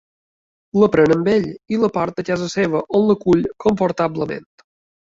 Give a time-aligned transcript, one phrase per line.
[0.83, 1.45] La pren amb ell
[1.77, 4.47] i la porta a casa seva on l’acull confortablement.